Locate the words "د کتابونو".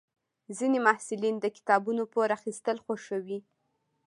1.41-2.01